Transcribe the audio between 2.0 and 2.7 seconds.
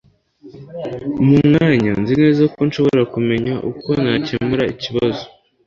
nzi neza ko